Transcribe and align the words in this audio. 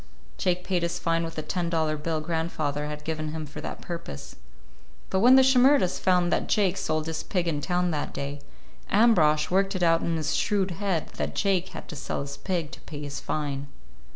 Jake 0.39 0.63
paid 0.63 0.81
his 0.81 0.97
fine 0.97 1.23
with 1.23 1.37
a 1.37 1.43
ten 1.43 1.69
dollar 1.69 1.95
bill 1.95 2.21
grandfather 2.21 2.87
had 2.87 3.03
given 3.03 3.33
him 3.33 3.45
for 3.45 3.61
that 3.61 3.81
purpose. 3.83 4.35
But 5.11 5.19
when 5.19 5.35
the 5.35 5.43
Shimerdas 5.43 5.99
found 5.99 6.33
that 6.33 6.47
Jake 6.49 6.75
sold 6.77 7.05
his 7.05 7.21
pig 7.21 7.47
in 7.47 7.61
town 7.61 7.91
that 7.91 8.11
day, 8.11 8.41
Ambrosch 8.89 9.51
worked 9.51 9.75
it 9.75 9.83
out 9.83 10.01
in 10.01 10.15
his 10.17 10.35
shrewd 10.35 10.71
head 10.71 11.09
that 11.17 11.35
Jake 11.35 11.69
had 11.69 11.87
to 11.89 11.95
sell 11.95 12.21
his 12.21 12.35
pig 12.37 12.71
to 12.71 12.81
pay 12.81 13.03
his 13.03 13.19
fine. 13.19 13.67